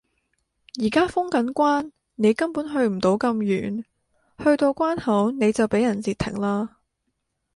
[0.81, 3.83] 而家封緊關你根本去唔到咁遠，
[4.43, 6.77] 去到關口你就畀人截停啦